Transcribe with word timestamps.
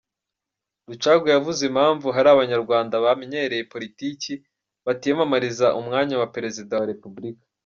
Rucagu 0.87 1.25
yavuze 1.35 1.61
impamvu 1.69 2.07
hari 2.15 2.27
Abanyarwanda 2.31 2.95
bamenyereye 3.05 3.63
politiki 3.73 4.33
batiyamamariza 4.85 5.67
umwanya 5.79 6.15
wa 6.21 6.27
Perezida 6.35 6.73
wa 6.79 6.89
Repubulika. 6.93 7.43